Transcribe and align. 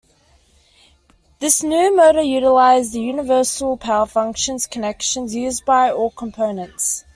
This 1.37 1.61
new 1.61 1.95
motor 1.95 2.23
utilized 2.23 2.91
the 2.93 3.01
universal 3.01 3.77
Power 3.77 4.07
Functions 4.07 4.65
connections, 4.65 5.35
used 5.35 5.63
by 5.63 5.91
all 5.91 6.09
components. 6.09 7.05